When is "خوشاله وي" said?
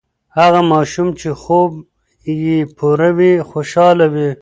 3.49-4.29